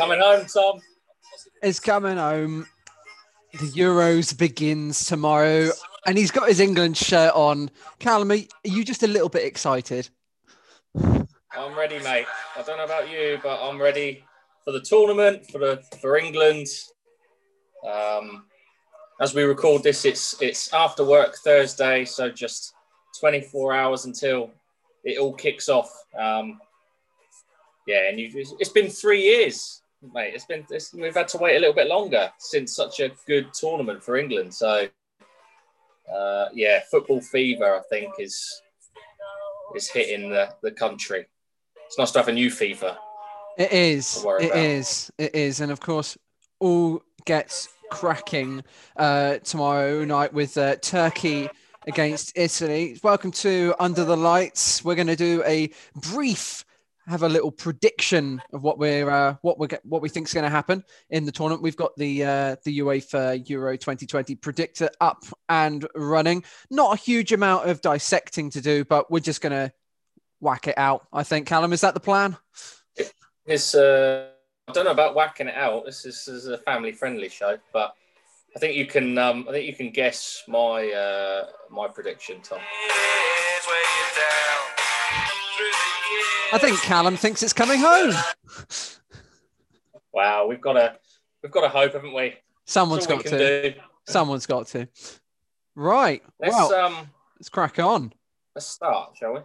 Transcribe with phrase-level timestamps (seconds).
[0.00, 0.80] Coming home, Tom.
[1.62, 2.66] Is coming home.
[3.52, 5.68] The Euros begins tomorrow,
[6.06, 7.70] and he's got his England shirt on.
[7.98, 10.08] Callum, are you just a little bit excited?
[10.94, 12.24] I'm ready, mate.
[12.56, 14.24] I don't know about you, but I'm ready
[14.64, 16.68] for the tournament for the for England.
[17.86, 18.46] Um,
[19.20, 22.72] as we record this, it's it's after work Thursday, so just
[23.20, 24.50] 24 hours until
[25.04, 25.92] it all kicks off.
[26.18, 26.58] Um,
[27.86, 29.79] yeah, and you it's been three years,
[30.14, 30.34] mate.
[30.34, 33.52] It's been it's, we've had to wait a little bit longer since such a good
[33.52, 34.54] tournament for England.
[34.54, 34.88] So,
[36.12, 38.62] uh, yeah, football fever, I think, is
[39.74, 41.26] is hitting the, the country.
[41.86, 42.96] It's nice to have a new fever.
[43.58, 44.24] It is.
[44.40, 45.10] It is.
[45.18, 45.60] It is.
[45.60, 46.16] And of course,
[46.58, 48.62] all gets cracking
[48.96, 51.48] uh, tomorrow night with uh, Turkey
[51.86, 52.98] against Italy.
[53.02, 54.84] Welcome to Under the Lights.
[54.84, 56.64] We're going to do a brief
[57.10, 60.44] have a little prediction of what we're uh, what we what we think is going
[60.44, 61.62] to happen in the tournament.
[61.62, 66.44] We've got the uh, the UEFA Euro 2020 predictor up and running.
[66.70, 69.72] Not a huge amount of dissecting to do, but we're just going to
[70.40, 71.08] whack it out.
[71.12, 71.48] I think.
[71.48, 72.36] Callum, is that the plan?
[73.44, 74.28] It's uh,
[74.68, 75.86] I don't know about whacking it out.
[75.86, 77.94] This is, this is a family friendly show, but
[78.54, 82.60] I think you can um, I think you can guess my uh, my prediction, Tom.
[86.52, 88.12] I think Callum thinks it's coming home.
[90.12, 90.96] Wow, we've got a
[91.42, 92.34] we've got a hope, haven't we?
[92.64, 93.70] Someone's got to.
[93.70, 93.80] Do.
[94.06, 94.88] Someone's got to.
[95.74, 96.22] Right.
[96.40, 98.12] Let's well, um let's crack on.
[98.54, 99.40] Let's start, shall we?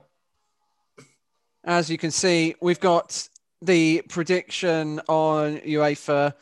[1.63, 3.27] As you can see, we've got
[3.61, 6.33] the prediction on UEFA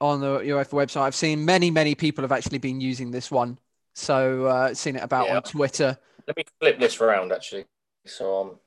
[0.00, 1.02] on the UEFA website.
[1.02, 3.58] I've seen many, many people have actually been using this one.
[3.94, 5.36] So uh seen it about yeah.
[5.36, 5.98] on Twitter.
[6.26, 7.66] Let me flip this around actually.
[8.06, 8.58] So um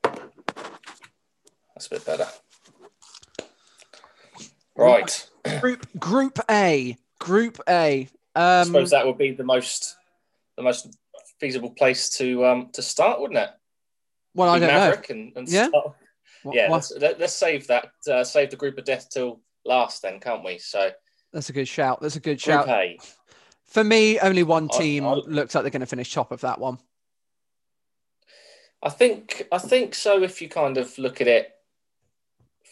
[1.79, 2.27] that's a bit better.
[4.75, 5.29] Right.
[5.61, 6.97] Group Group A.
[7.19, 8.09] Group A.
[8.35, 9.95] Um, I suppose that would be the most
[10.57, 10.93] the most
[11.39, 13.49] feasible place to um to start, wouldn't it?
[14.35, 15.15] Well, I don't Maverick know.
[15.15, 15.69] And, and yeah.
[15.69, 15.95] Start.
[16.51, 16.69] Yeah.
[16.69, 17.91] Let's, let, us save that.
[18.09, 20.57] Uh, save the group of death till last, then, can't we?
[20.57, 20.91] So
[21.31, 22.01] that's a good shout.
[22.01, 22.67] That's a good shout.
[22.67, 22.97] A.
[23.65, 26.41] For me, only one team I, I, looks like they're going to finish top of
[26.41, 26.79] that one.
[28.81, 30.23] I think I think so.
[30.23, 31.51] If you kind of look at it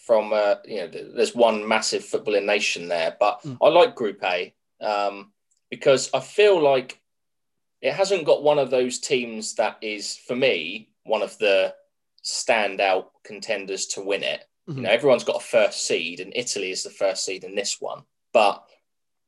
[0.07, 3.57] from uh, you know there's one massive footballing nation there, but mm.
[3.61, 5.33] I like Group A um,
[5.69, 7.01] because I feel like
[7.81, 11.75] it hasn't got one of those teams that is for me one of the
[12.23, 14.45] standout contenders to win it.
[14.69, 14.79] Mm-hmm.
[14.79, 17.81] You know, everyone's got a first seed, and Italy is the first seed in this
[17.81, 18.63] one, but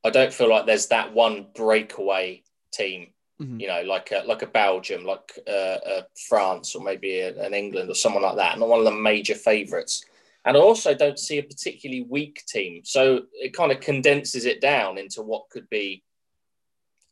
[0.06, 3.08] I don't feel like there's that one breakaway team.
[3.42, 3.60] Mm-hmm.
[3.60, 7.90] You know, like a, like a Belgium, like uh, a France, or maybe an England
[7.90, 8.60] or someone like that.
[8.60, 10.04] Not one of the major favourites.
[10.50, 12.82] And I also don't see a particularly weak team.
[12.84, 16.04] So it kind of condenses it down into what could be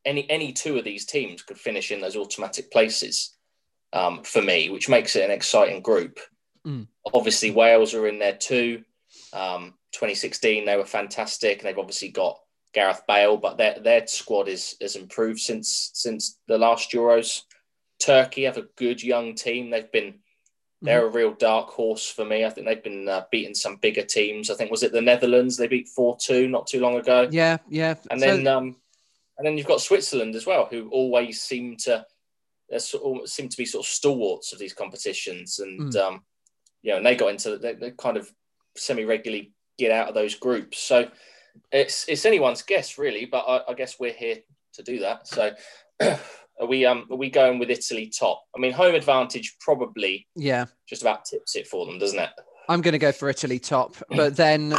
[0.06, 3.38] any any two of these teams could finish in those automatic places
[3.94, 6.20] um, for me, which makes it an exciting group.
[6.66, 6.88] Mm.
[7.14, 8.84] Obviously, Wales are in there too.
[9.34, 12.40] Um, 2016, they were fantastic, and they've obviously got
[12.74, 17.44] Gareth Bale, but their their squad is has improved since since the last Euros.
[18.00, 19.70] Turkey have a good young team.
[19.70, 20.22] They've been
[20.82, 21.16] they're mm-hmm.
[21.16, 22.46] a real dark horse for me.
[22.46, 24.50] I think they've been uh, beating some bigger teams.
[24.50, 27.28] I think was it the Netherlands they beat four two not too long ago.
[27.32, 27.96] Yeah, yeah.
[28.12, 28.26] And so...
[28.26, 28.76] then um,
[29.38, 32.06] and then you've got Switzerland as well, who always seem to
[32.78, 36.00] sort seem to be sort of stalwarts of these competitions, and mm.
[36.00, 36.22] um,
[36.84, 38.32] you know, and they got into they, they kind of
[38.76, 40.80] semi regularly get out of those groups.
[40.80, 41.10] So
[41.72, 44.38] it's it's anyone's guess really, but I, I guess we're here
[44.74, 45.28] to do that.
[45.28, 45.52] So.
[46.60, 48.44] Are we um are we going with Italy top?
[48.56, 52.30] I mean, home advantage probably yeah just about tips it for them, doesn't it?
[52.70, 54.76] I'm going to go for Italy top, but then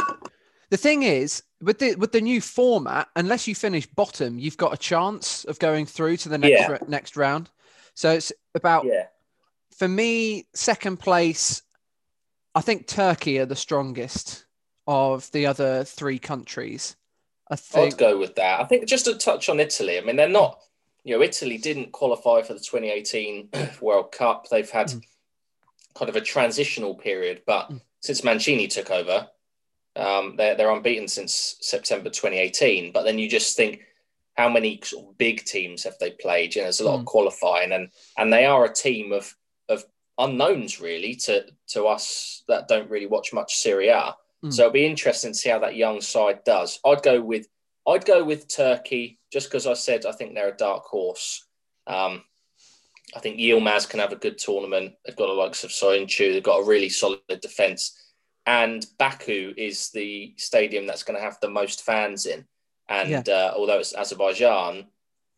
[0.69, 4.73] the thing is with the with the new format, unless you finish bottom, you've got
[4.73, 6.77] a chance of going through to the next yeah.
[6.87, 7.49] next round.
[7.93, 9.07] So it's about yeah.
[9.77, 11.61] For me, second place,
[12.53, 14.45] I think Turkey are the strongest
[14.87, 16.97] of the other three countries.
[17.49, 18.59] I think I'd go with that.
[18.59, 19.97] I think just to touch on Italy.
[19.97, 20.59] I mean, they're not
[21.03, 23.49] you know, Italy didn't qualify for the 2018
[23.81, 24.47] World Cup.
[24.49, 25.01] They've had mm.
[25.95, 27.81] kind of a transitional period, but mm.
[28.01, 29.27] since Mancini took over,
[29.95, 32.91] um, they're, they're unbeaten since September 2018.
[32.91, 33.81] But then you just think,
[34.35, 36.55] how many sort of big teams have they played?
[36.55, 36.99] You know, there's a lot mm.
[37.01, 39.35] of qualifying, and and they are a team of
[39.67, 39.83] of
[40.17, 44.15] unknowns really to to us that don't really watch much Serie A.
[44.43, 44.53] Mm.
[44.53, 46.79] So it'll be interesting to see how that young side does.
[46.85, 47.47] I'd go with
[47.89, 51.45] I'd go with Turkey just because I said I think they're a dark horse.
[51.87, 52.23] Um,
[53.15, 54.93] I think Yilmaz can have a good tournament.
[55.05, 56.31] They've got the likes of Soyuncu.
[56.31, 57.97] They've got a really solid defence.
[58.45, 62.45] and Baku is the stadium that's going to have the most fans in.
[62.87, 63.23] And yeah.
[63.27, 64.87] uh, although it's Azerbaijan,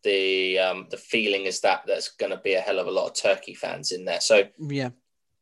[0.02, 3.08] the um, the feeling is that there's going to be a hell of a lot
[3.08, 4.20] of Turkey fans in there.
[4.20, 4.90] So yeah,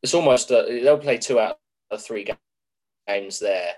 [0.03, 1.59] it's almost a, they'll play two out
[1.89, 2.27] of three
[3.07, 3.73] games there,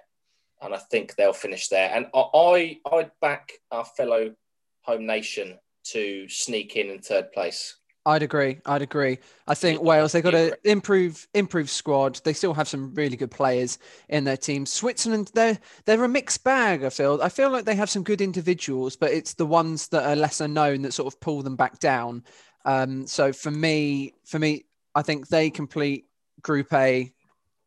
[0.64, 1.92] and I think they'll finish there.
[1.94, 4.34] And I I'd back our fellow
[4.82, 7.78] home nation to sneak in in third place.
[8.06, 8.60] I'd agree.
[8.66, 9.20] I'd agree.
[9.48, 12.20] I think Wales they've got to improve improve squad.
[12.24, 13.80] They still have some really good players
[14.10, 14.66] in their team.
[14.66, 16.84] Switzerland they're they're a mixed bag.
[16.84, 17.22] I feel.
[17.22, 20.50] I feel like they have some good individuals, but it's the ones that are lesser
[20.50, 22.24] known that sort of pull them back down.
[22.66, 26.06] Um, so for me, for me, I think they complete
[26.42, 27.14] Group A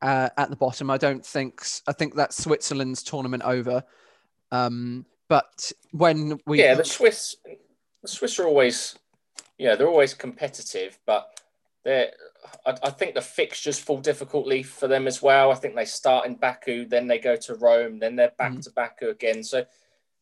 [0.02, 0.90] uh, at the bottom.
[0.90, 1.62] I don't think.
[1.87, 3.82] I think that's Switzerland's tournament over.
[4.52, 7.37] Um, but when we yeah, the Swiss,
[8.02, 8.96] the Swiss are always
[9.58, 11.40] yeah, they're always competitive, but
[11.84, 12.10] they're.
[12.64, 15.50] I, I, think the fixtures fall difficultly for them as well.
[15.50, 18.62] I think they start in Baku, then they go to Rome, then they're back mm.
[18.62, 19.42] to Baku again.
[19.42, 19.64] So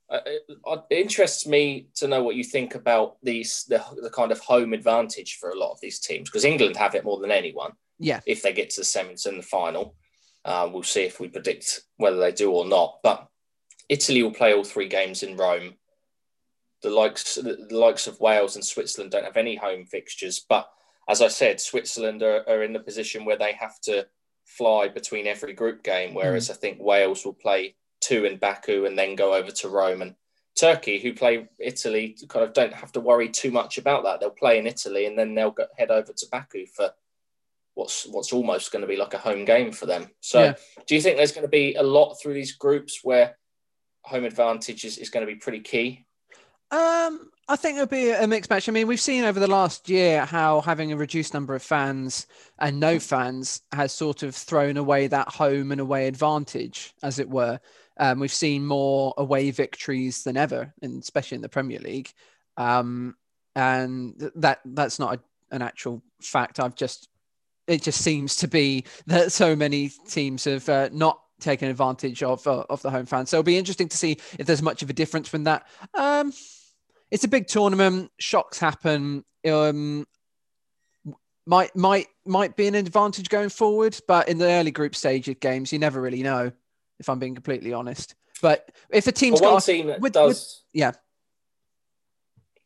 [0.09, 4.33] uh, it, it, interests me to know what you think about these the, the kind
[4.33, 7.31] of home advantage for a lot of these teams because England have it more than
[7.31, 7.73] anyone.
[7.99, 9.95] Yeah, if they get to the semis and the final,
[10.45, 12.99] uh, we'll see if we predict whether they do or not.
[13.03, 13.29] But
[13.89, 15.75] Italy will play all three games in Rome
[16.85, 20.45] the likes the likes of Wales and Switzerland don't have any home fixtures.
[20.47, 20.69] But
[21.09, 24.07] as I said, Switzerland are, are in the position where they have to
[24.45, 26.51] fly between every group game, whereas mm.
[26.53, 30.03] I think Wales will play two in Baku and then go over to Rome.
[30.03, 30.15] And
[30.59, 34.21] Turkey, who play Italy, kind of don't have to worry too much about that.
[34.21, 36.91] They'll play in Italy and then they'll go, head over to Baku for
[37.75, 40.09] what's what's almost going to be like a home game for them.
[40.21, 40.55] So, yeah.
[40.87, 43.37] do you think there's going to be a lot through these groups where
[44.03, 46.05] home advantage is, is going to be pretty key?
[46.71, 48.69] Um, I think it'll be a mixed match.
[48.69, 52.27] I mean, we've seen over the last year how having a reduced number of fans
[52.59, 57.29] and no fans has sort of thrown away that home and away advantage, as it
[57.29, 57.61] were.
[57.99, 62.13] Um, we've seen more away victories than ever, and especially in the Premier League.
[62.57, 63.15] Um,
[63.55, 66.59] and that that's not a, an actual fact.
[66.59, 67.09] I've just
[67.67, 72.47] it just seems to be that so many teams have uh, not taken advantage of
[72.47, 73.31] uh, of the home fans.
[73.31, 75.67] So it'll be interesting to see if there's much of a difference from that.
[75.95, 76.33] Um,
[77.11, 78.11] it's a big tournament.
[78.19, 79.25] Shocks happen.
[79.47, 80.07] Um,
[81.47, 85.41] might might might be an advantage going forward, but in the early group stage of
[85.41, 86.53] games, you never really know.
[87.01, 90.13] If I'm being completely honest, but if a team's well, one got team that with,
[90.13, 90.93] does, yeah,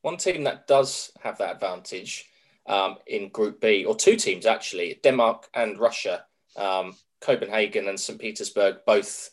[0.02, 2.26] one team that does have that advantage
[2.68, 6.24] um, in Group B, or two teams actually, Denmark and Russia,
[6.56, 8.20] um, Copenhagen and St.
[8.20, 9.30] Petersburg, both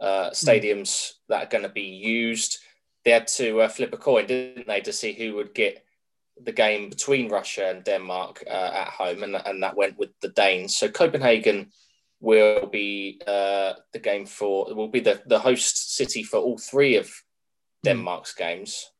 [0.00, 1.12] uh, stadiums mm.
[1.28, 2.58] that are going to be used
[3.06, 5.84] they had to uh, flip a coin, didn't they, to see who would get
[6.42, 10.30] the game between Russia and Denmark uh, at home, and, and that went with the
[10.30, 10.76] Danes.
[10.76, 11.70] So Copenhagen
[12.18, 16.96] will be uh, the game for will be the, the host city for all three
[16.96, 17.08] of
[17.84, 18.38] Denmark's mm.
[18.38, 18.90] games.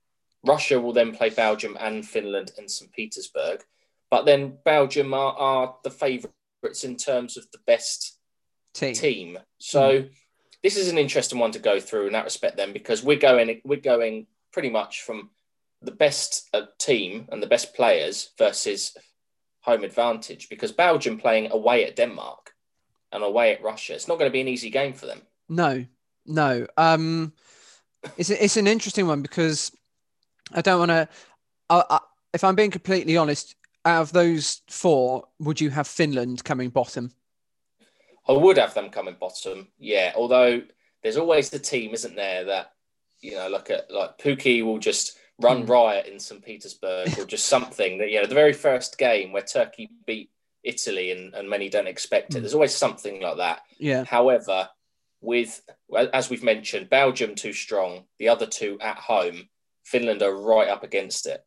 [0.45, 2.93] Russia will then play Belgium and Finland and St.
[2.93, 3.65] Petersburg,
[4.11, 8.19] but then Belgium are, are the favourites in terms of the best
[8.75, 8.95] team.
[8.95, 9.39] team.
[9.59, 10.03] So.
[10.03, 10.11] Mm
[10.67, 13.61] this is an interesting one to go through in that respect then because we're going
[13.65, 15.31] we're going pretty much from
[15.81, 18.97] the best uh, team and the best players versus
[19.61, 22.53] home advantage because Belgium playing away at Denmark
[23.13, 25.85] and away at Russia it's not going to be an easy game for them no
[26.27, 27.33] no um
[28.17, 29.71] it's it's an interesting one because
[30.53, 31.99] I don't want to
[32.33, 33.55] if I'm being completely honest
[33.87, 37.11] out of those four would you have Finland coming bottom
[38.29, 40.13] I would have them coming bottom, yeah.
[40.17, 40.63] Although
[41.03, 42.73] there's always the team, isn't there, that
[43.21, 45.69] you know, like a, like Pukki will just run mm.
[45.69, 46.45] riot in St.
[46.45, 50.31] Petersburg or just something that you know the very first game where Turkey beat
[50.65, 52.39] Italy and, and many don't expect it.
[52.39, 52.41] Mm.
[52.43, 53.61] There's always something like that.
[53.79, 54.05] Yeah.
[54.05, 54.69] However,
[55.21, 55.61] with
[56.13, 59.49] as we've mentioned, Belgium too strong, the other two at home,
[59.85, 61.45] Finland are right up against it.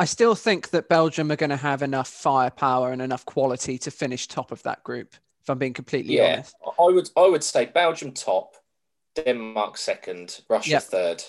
[0.00, 3.90] I still think that Belgium are going to have enough firepower and enough quality to
[3.90, 5.14] finish top of that group.
[5.42, 8.54] If I'm being completely yeah, honest, I would I would say Belgium top,
[9.14, 10.82] Denmark second, Russia yep.
[10.84, 11.22] third,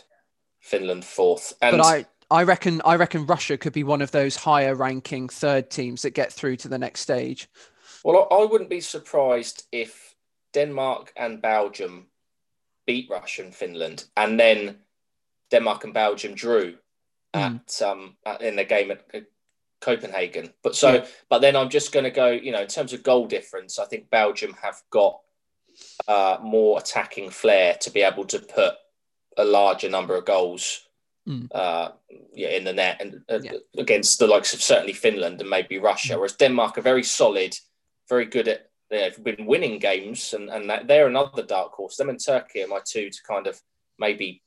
[0.62, 1.54] Finland fourth.
[1.62, 5.28] And but I I reckon I reckon Russia could be one of those higher ranking
[5.28, 7.50] third teams that get through to the next stage.
[8.06, 10.16] Well, I wouldn't be surprised if
[10.54, 12.08] Denmark and Belgium
[12.88, 14.78] beat Russia and Finland, and then
[15.52, 16.78] Denmark and Belgium drew
[17.34, 17.60] mm.
[17.60, 19.06] at um in the game at
[19.82, 20.54] Copenhagen.
[20.64, 21.06] But so, yeah.
[21.30, 22.30] but then I'm just going to go.
[22.30, 25.20] You know, in terms of goal difference, I think Belgium have got
[26.08, 28.76] uh, more attacking flair to be able to put
[29.38, 30.88] a larger number of goals.
[31.28, 31.50] Mm.
[31.54, 31.92] Uh,
[32.34, 33.52] yeah, in the net and uh, yeah.
[33.78, 36.18] against the likes of certainly Finland and maybe Russia, mm.
[36.18, 37.56] whereas Denmark are very solid,
[38.10, 41.96] very good at they've been winning games, and and that, they're another dark horse.
[41.96, 43.62] Them and Turkey are my two to kind of
[44.00, 44.42] maybe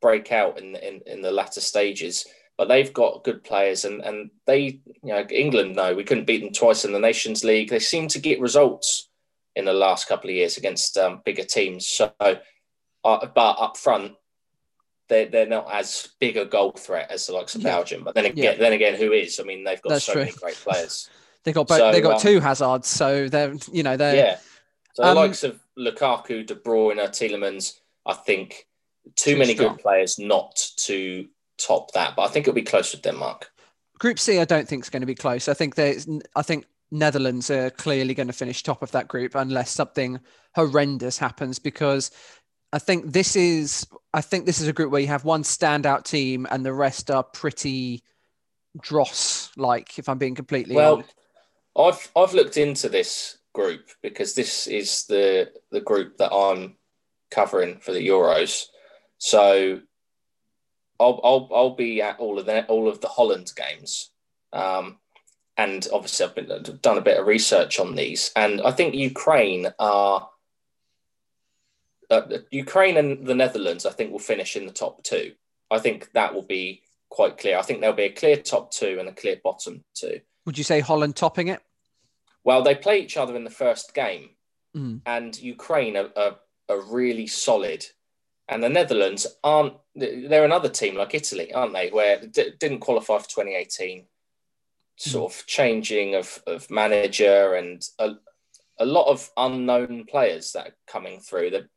[0.00, 2.26] break out in in, in the latter stages.
[2.56, 5.76] But they've got good players, and and they, you know, England.
[5.76, 7.70] No, we couldn't beat them twice in the Nations League.
[7.70, 9.08] They seem to get results
[9.56, 11.86] in the last couple of years against um, bigger teams.
[11.86, 12.36] So, uh,
[13.02, 14.12] but up front,
[15.08, 17.70] they're, they're not as big a goal threat as the likes of yeah.
[17.70, 18.04] Belgium.
[18.04, 18.54] But then again, yeah.
[18.54, 19.40] then again, who is?
[19.40, 20.22] I mean, they've got That's so true.
[20.22, 21.10] many great players.
[21.44, 24.38] they got both, so, they got um, two Hazards, so they're you know they're yeah.
[24.94, 28.66] So um, the likes of Lukaku, De Bruyne, Tielemans, I think
[29.16, 29.74] too, too many strong.
[29.74, 31.26] good players not to
[31.58, 32.16] top that.
[32.16, 33.50] But I think it'll be close with Denmark.
[33.98, 35.48] Group C, I don't think is going to be close.
[35.48, 39.34] I think there's, I think Netherlands are clearly going to finish top of that group
[39.34, 40.20] unless something
[40.54, 42.10] horrendous happens because
[42.72, 46.04] I think this is I think this is a group where you have one standout
[46.04, 48.02] team and the rest are pretty
[48.80, 51.14] dross like if I'm being completely well honest.
[51.76, 56.76] I've I've looked into this group because this is the the group that I'm
[57.30, 58.66] covering for the Euros
[59.20, 59.80] so
[60.98, 64.10] I'll I'll, I'll be at all of the all of the Holland games
[64.52, 64.98] um,
[65.60, 69.68] and obviously I've been, done a bit of research on these, and I think Ukraine
[69.78, 70.28] are
[72.10, 73.84] uh, Ukraine and the Netherlands.
[73.86, 75.32] I think will finish in the top two.
[75.70, 77.58] I think that will be quite clear.
[77.58, 80.20] I think there'll be a clear top two and a clear bottom two.
[80.46, 81.60] Would you say Holland topping it?
[82.42, 84.30] Well, they play each other in the first game,
[84.74, 85.02] mm.
[85.04, 86.36] and Ukraine are, are,
[86.70, 87.84] are really solid
[88.50, 89.74] and the Netherlands aren't.
[89.94, 91.90] They're another team like Italy, aren't they?
[91.90, 94.04] Where d- didn't qualify for 2018,
[94.96, 98.12] sort of changing of, of manager and a,
[98.78, 101.50] a lot of unknown players that are coming through.
[101.50, 101.68] The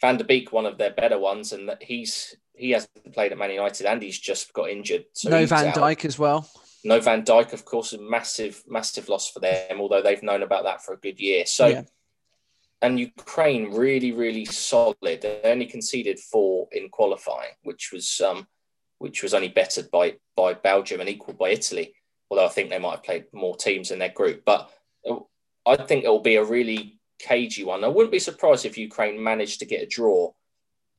[0.00, 3.38] Van der Beek, one of their better ones, and that he's he hasn't played at
[3.38, 5.06] Man United and he's just got injured.
[5.12, 6.48] So no Van Dijk as well.
[6.84, 9.80] No Van Dijk, of course, a massive, massive loss for them.
[9.80, 11.46] Although they've known about that for a good year.
[11.46, 11.82] So, yeah.
[12.84, 14.96] And Ukraine really, really solid.
[15.02, 18.46] They only conceded four in qualifying, which was um,
[18.98, 21.94] which was only bettered by by Belgium and equal by Italy
[22.30, 24.44] although I think they might have played more teams in their group.
[24.44, 24.70] But
[25.66, 27.84] I think it will be a really cagey one.
[27.84, 30.32] I wouldn't be surprised if Ukraine managed to get a draw.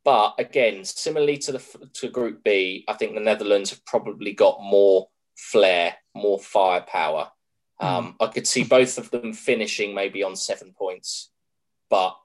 [0.04, 4.62] But again, similarly to the to Group B, I think the Netherlands have probably got
[4.62, 7.32] more flair, more firepower.
[7.82, 7.86] Mm.
[7.86, 11.32] Um, I could see both of them finishing maybe on seven points,
[11.90, 12.18] but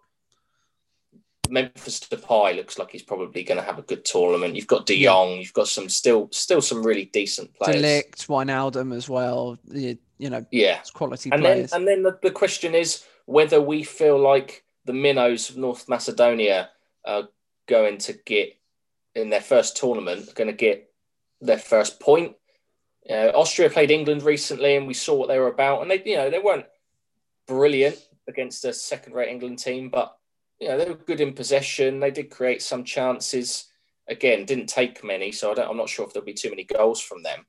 [1.50, 4.54] Memphis Depay looks like he's probably going to have a good tournament.
[4.54, 7.80] You've got De Jong, you've got some still still some really decent players.
[7.80, 9.58] De Ligt, Wijnaldum as well.
[9.70, 11.70] You, you know, yeah, quality and players.
[11.70, 15.88] Then, and then the, the question is whether we feel like the minnows of North
[15.88, 16.70] Macedonia
[17.04, 17.28] are
[17.66, 18.56] going to get
[19.14, 20.92] in their first tournament, going to get
[21.40, 22.36] their first point.
[23.08, 26.16] Uh, Austria played England recently, and we saw what they were about, and they, you
[26.16, 26.66] know, they weren't
[27.46, 27.98] brilliant
[28.30, 30.16] against a second-rate England team, but
[30.58, 32.00] you know, they were good in possession.
[32.00, 33.66] They did create some chances.
[34.08, 37.00] Again, didn't take many, so I am not sure if there'll be too many goals
[37.00, 37.46] from them.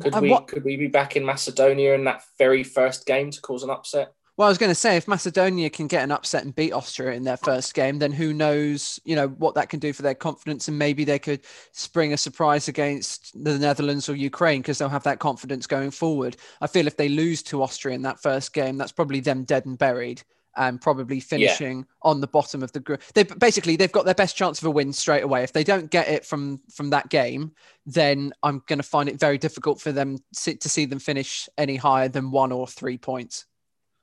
[0.00, 3.62] Could we could we be back in Macedonia in that very first game to cause
[3.62, 4.12] an upset?
[4.36, 7.12] Well, I was going to say if Macedonia can get an upset and beat Austria
[7.12, 10.14] in their first game, then who knows, you know, what that can do for their
[10.14, 11.40] confidence, and maybe they could
[11.72, 16.36] spring a surprise against the Netherlands or Ukraine because they'll have that confidence going forward.
[16.60, 19.64] I feel if they lose to Austria in that first game, that's probably them dead
[19.64, 20.22] and buried
[20.54, 21.84] and probably finishing yeah.
[22.02, 23.02] on the bottom of the group.
[23.14, 25.44] They basically they've got their best chance of a win straight away.
[25.44, 27.52] If they don't get it from from that game,
[27.86, 31.76] then I'm going to find it very difficult for them to see them finish any
[31.76, 33.46] higher than one or three points.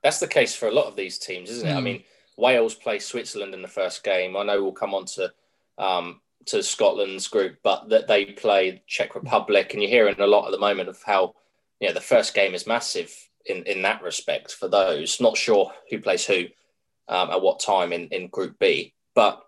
[0.03, 1.72] That's the case for a lot of these teams, isn't it?
[1.72, 1.75] Mm.
[1.75, 1.83] I hmm.
[1.83, 2.03] mean,
[2.38, 4.36] Wales play Switzerland in the first game.
[4.36, 5.33] I know we'll come on to
[5.77, 10.45] um, to Scotland's group, but that they play Czech Republic, and you're hearing a lot
[10.45, 11.36] at the moment of how
[11.79, 13.13] you know the first game is massive
[13.45, 15.22] in, in that respect for those.
[15.22, 16.45] Not sure who plays who
[17.07, 18.93] um, at what time in, in Group B.
[19.15, 19.41] But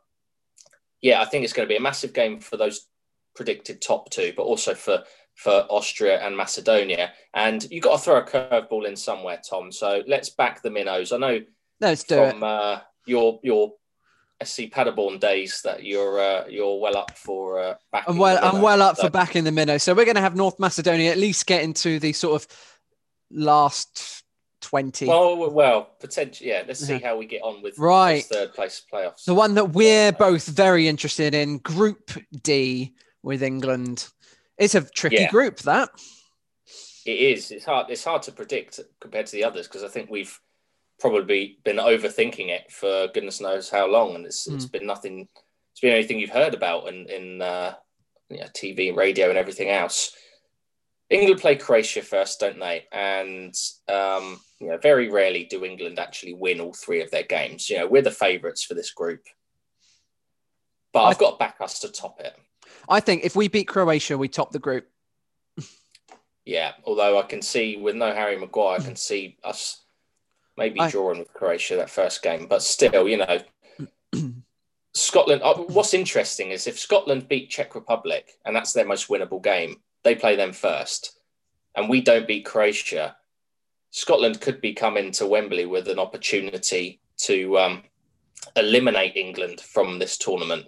[1.02, 2.88] yeah, I think it's going to be a massive game for those
[3.36, 5.04] predicted top two, but also for
[5.36, 7.12] for Austria and Macedonia.
[7.34, 9.72] And you've got to throw a curveball in somewhere, Tom.
[9.72, 11.12] So let's back the minnows.
[11.12, 11.40] I know
[11.80, 12.44] let's do from, it.
[12.44, 13.74] Uh, your your
[14.44, 17.76] SC Paderborn days that you're uh, you're well up for uh,
[18.08, 19.04] I'm well I'm well up so.
[19.04, 19.78] for backing the minnow.
[19.78, 22.48] So we're going to have North Macedonia at least get into the sort of
[23.32, 24.24] last
[24.62, 25.06] 20.
[25.06, 26.64] Well, well, potentially, yeah.
[26.68, 29.26] Let's see how we get on with right third place playoffs.
[29.26, 32.12] The one that we're both very interested in, Group
[32.42, 34.08] D with England.
[34.58, 35.30] It's a tricky yeah.
[35.30, 35.60] group.
[35.60, 35.90] That
[37.06, 37.52] it is.
[37.52, 37.90] It's hard.
[37.90, 40.40] It's hard to predict compared to the others because I think we've
[41.00, 44.56] probably been overthinking it for goodness knows how long, and it's mm.
[44.56, 44.72] it's hmm.
[44.72, 45.28] been nothing.
[45.72, 47.76] It's been anything you've heard about in in uh,
[48.30, 50.16] you know, TV, radio, and everything else.
[51.10, 52.86] England play Croatia first, don't they?
[52.92, 53.54] And
[53.88, 57.70] um, you know, very rarely do England actually win all three of their games.
[57.70, 59.22] You know, we're the favourites for this group,
[60.92, 62.36] but I've got back us to top it.
[62.90, 64.88] I think if we beat Croatia, we top the group.
[66.46, 69.82] yeah, although I can see with no Harry Maguire, I can see us
[70.58, 70.90] maybe I...
[70.90, 73.40] drawing with Croatia that first game, but still, you know.
[74.94, 75.42] Scotland.
[75.44, 79.82] Uh, what's interesting is if Scotland beat Czech Republic and that's their most winnable game,
[80.04, 81.20] they play them first,
[81.76, 83.18] and we don't beat Croatia,
[83.92, 87.84] Scotland could be coming to Wembley with an opportunity to um,
[88.56, 90.66] eliminate England from this tournament,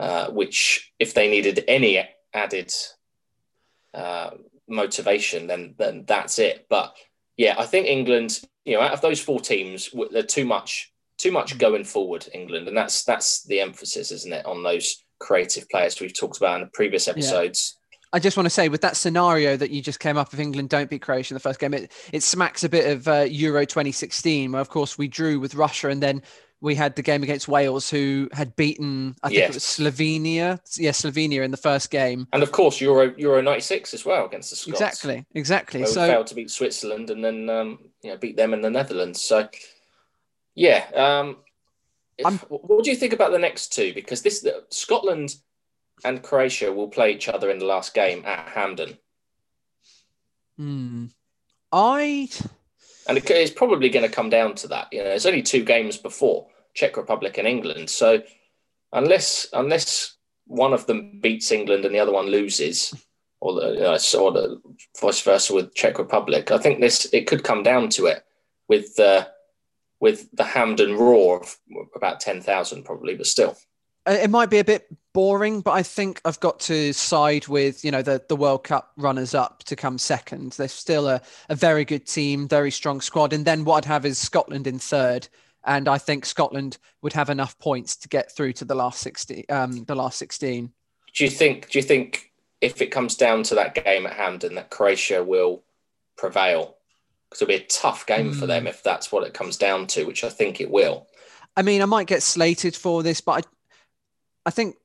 [0.00, 2.02] uh, which, if they needed any
[2.32, 2.72] added
[3.92, 4.30] uh,
[4.66, 6.66] motivation, then then that's it.
[6.70, 6.96] But
[7.36, 11.30] yeah, I think England, you know, out of those four teams, they're too much too
[11.30, 12.26] much going forward.
[12.32, 16.54] England, and that's that's the emphasis, isn't it, on those creative players we've talked about
[16.54, 17.76] in the previous episodes.
[17.76, 17.98] Yeah.
[18.12, 20.70] I just want to say, with that scenario that you just came up, if England
[20.70, 23.64] don't beat Croatia in the first game, it, it smacks a bit of uh, Euro
[23.66, 26.22] 2016, where of course we drew with Russia, and then
[26.60, 29.50] we had the game against Wales, who had beaten, I think yes.
[29.50, 33.94] it was Slovenia, yeah, Slovenia in the first game, and of course Euro Euro '96
[33.94, 34.80] as well against the Scots.
[34.80, 35.86] Exactly, exactly.
[35.86, 39.22] so failed to beat Switzerland and then um, you know beat them in the Netherlands.
[39.22, 39.48] So
[40.54, 41.38] yeah, um,
[42.18, 43.94] if, what do you think about the next two?
[43.94, 45.36] Because this Scotland
[46.04, 48.98] and Croatia will play each other in the last game at Hampden.
[50.56, 51.06] Hmm.
[51.72, 52.28] I.
[53.08, 54.88] And it's probably going to come down to that.
[54.92, 58.22] You know, there's only two games before Czech Republic and England, so
[58.92, 62.92] unless unless one of them beats England and the other one loses,
[63.40, 64.60] or the uh, know, or the
[65.00, 68.24] vice versa with Czech Republic, I think this it could come down to it
[68.68, 69.28] with the
[70.00, 71.56] with the Hampden roar of
[71.94, 73.56] about ten thousand probably, but still.
[74.06, 77.84] Uh, it might be a bit boring, but I think I've got to side with
[77.84, 80.52] you know the the World Cup runners up to come second.
[80.52, 84.06] They're still a, a very good team, very strong squad, and then what I'd have
[84.06, 85.28] is Scotland in third,
[85.64, 89.48] and I think Scotland would have enough points to get through to the last sixty,
[89.48, 90.72] um, the last sixteen.
[91.14, 91.70] Do you think?
[91.70, 95.62] Do you think if it comes down to that game at Hampden, that Croatia will
[96.16, 96.76] prevail?
[97.28, 98.38] Because it'll be a tough game mm.
[98.38, 98.68] for them hmm.
[98.68, 101.06] if that's what it comes down to, which I think it will.
[101.56, 104.76] I mean, I might get slated for this, but I, I think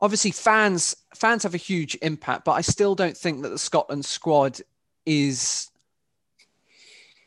[0.00, 4.04] obviously fans fans have a huge impact, but I still don't think that the Scotland
[4.04, 4.60] squad
[5.06, 5.70] is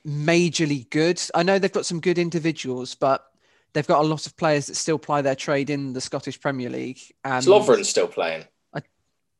[0.07, 1.21] majorly good.
[1.35, 3.25] I know they've got some good individuals, but
[3.73, 6.69] they've got a lot of players that still ply their trade in the Scottish Premier
[6.69, 6.99] League.
[7.23, 8.45] And is Lovren still playing?
[8.73, 8.81] I,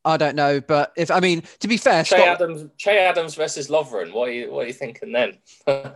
[0.03, 3.69] I don't know, but if I mean to be fair, Che Adams, Che Adams versus
[3.69, 4.13] Lovren.
[4.13, 5.38] What are you what are you thinking then?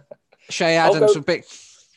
[0.50, 1.44] Che Adams would be.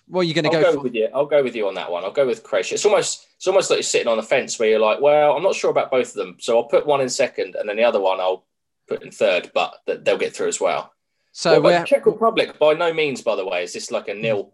[0.07, 1.09] What are you going to go, go with you?
[1.15, 2.05] I'll go with you on that one.
[2.05, 2.75] I'll go with Croatia.
[2.75, 5.43] It's almost it's almost like you're sitting on the fence where you're like, well, I'm
[5.43, 7.85] not sure about both of them, so I'll put one in second, and then the
[7.85, 8.45] other one I'll
[8.87, 10.94] put in third, but they'll get through as well.
[11.37, 14.53] So well, Czech Republic, by no means, by the way, is this like a nil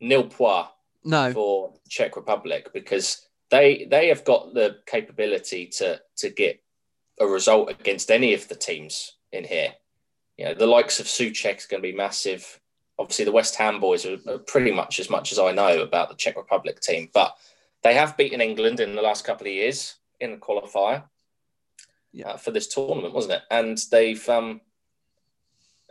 [0.00, 0.66] nil point
[1.02, 1.32] no.
[1.32, 6.62] for Czech Republic because they they have got the capability to to get
[7.18, 9.72] a result against any of the teams in here.
[10.36, 12.60] You know, the likes of Souček is going to be massive
[13.00, 16.14] obviously the West Ham boys are pretty much as much as I know about the
[16.16, 17.34] Czech Republic team, but
[17.82, 21.04] they have beaten England in the last couple of years in the qualifier
[22.12, 22.28] yeah.
[22.28, 23.42] uh, for this tournament, wasn't it?
[23.50, 24.60] And they've um,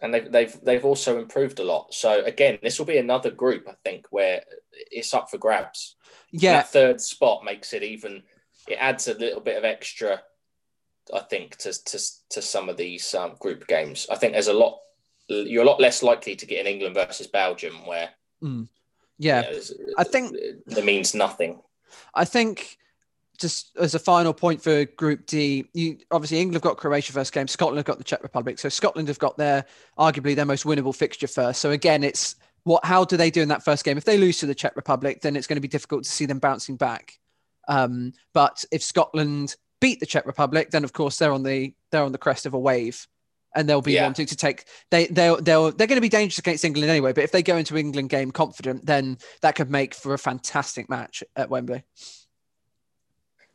[0.02, 1.94] and they've they've they've also improved a lot.
[1.94, 4.44] So again, this will be another group I think where
[4.92, 5.96] it's up for grabs.
[6.32, 8.24] Yeah, that third spot makes it even.
[8.68, 10.22] It adds a little bit of extra,
[11.14, 14.08] I think, to to to some of these um, group games.
[14.12, 14.80] I think there's a lot
[15.28, 18.10] you're a lot less likely to get an England versus Belgium where
[18.42, 18.68] mm.
[19.18, 20.36] yeah, you know, I think
[20.68, 21.62] that means nothing.
[22.14, 22.78] I think
[23.39, 27.34] just as a final point for Group D, you obviously England have got Croatia first
[27.34, 29.65] game, Scotland have got the Czech Republic, so Scotland have got their
[29.97, 31.62] arguably their most winnable fixture first.
[31.62, 33.97] So again, it's what how do they do in that first game?
[33.97, 36.25] If they lose to the Czech Republic, then it's going to be difficult to see
[36.25, 37.17] them bouncing back.
[37.67, 42.04] Um, but if Scotland beat the Czech Republic, then of course they're on the they're
[42.04, 43.08] on the crest of a wave
[43.56, 44.04] and they'll be yeah.
[44.04, 47.13] wanting to take they they'll they'll they're going to be dangerous against England anyway.
[47.13, 50.89] But if they go into England game confident, then that could make for a fantastic
[50.89, 51.84] match at Wembley.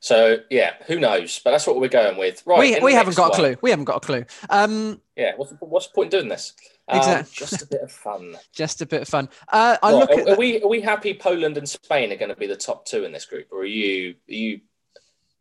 [0.05, 1.41] So yeah, who knows?
[1.43, 2.43] But that's what we're going with.
[2.45, 3.57] Right, we, we haven't got one, a clue.
[3.63, 4.27] We haven't got a clue.
[4.51, 6.53] Um, yeah, what's the, what's the point in doing this?
[6.89, 7.33] Um, exactly.
[7.35, 8.37] Just a bit of fun.
[8.53, 9.31] just a bit of fun.
[9.51, 11.15] Uh, I right, look are, are we are we happy?
[11.15, 13.65] Poland and Spain are going to be the top two in this group, or are
[13.65, 14.61] you are you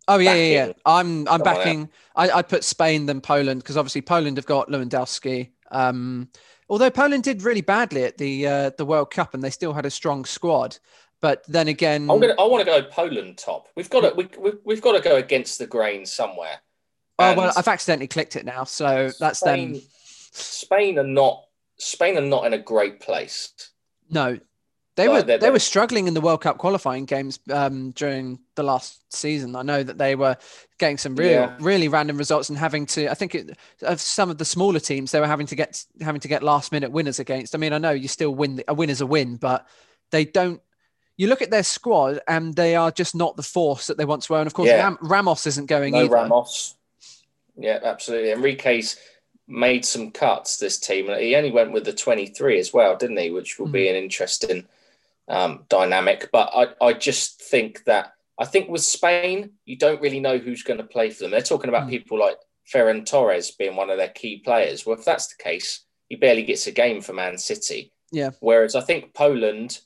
[0.07, 0.73] Oh yeah, yeah, yeah.
[0.85, 1.89] I'm I'm backing.
[2.15, 5.49] I I put Spain than Poland because obviously Poland have got Lewandowski.
[5.71, 6.29] Um,
[6.69, 9.85] although Poland did really badly at the uh, the World Cup and they still had
[9.85, 10.77] a strong squad.
[11.23, 12.35] But then again, I'm gonna.
[12.37, 13.69] I want to go Poland top.
[13.77, 14.13] We've got to.
[14.13, 16.57] We, we, we've got to go against the grain somewhere.
[17.17, 19.81] Oh well, I've accidentally clicked it now, so that's Spain, them.
[20.33, 21.45] Spain are not
[21.77, 23.53] Spain are not in a great place.
[24.09, 24.37] No,
[24.97, 29.01] they were they were struggling in the World Cup qualifying games um, during the last
[29.15, 29.55] season.
[29.55, 30.35] I know that they were
[30.77, 31.55] getting some real, yeah.
[31.61, 33.09] really random results and having to.
[33.09, 36.19] I think it, of some of the smaller teams, they were having to get having
[36.19, 37.55] to get last minute winners against.
[37.55, 38.61] I mean, I know you still win.
[38.67, 39.65] A win is a win, but
[40.11, 40.61] they don't.
[41.17, 44.29] You look at their squad, and they are just not the force that they once
[44.29, 44.39] were.
[44.39, 44.83] And of course, yeah.
[44.83, 46.13] Ram, Ramos isn't going no either.
[46.13, 46.75] Ramos.
[47.55, 48.31] Yeah, absolutely.
[48.31, 48.97] Enrique's
[49.47, 51.07] made some cuts this team.
[51.19, 53.29] He only went with the 23 as well, didn't he?
[53.29, 53.73] Which will mm.
[53.73, 54.65] be an interesting
[55.27, 56.29] um, dynamic.
[56.31, 60.63] But I, I just think that I think with Spain, you don't really know who's
[60.63, 61.31] going to play for them.
[61.31, 61.91] They're talking about mm.
[61.91, 62.37] people like
[62.71, 64.85] Ferran Torres being one of their key players.
[64.85, 67.91] Well, if that's the case, he barely gets a game for Man City.
[68.11, 68.31] Yeah.
[68.39, 69.79] Whereas I think Poland,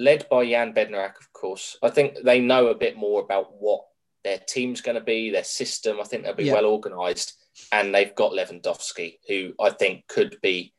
[0.00, 3.84] led by Jan Bednarek, of course, I think they know a bit more about what
[4.24, 5.98] their team's going to be, their system.
[6.00, 6.54] I think they'll be yeah.
[6.54, 7.34] well organised.
[7.70, 10.72] And they've got Lewandowski, who I think could be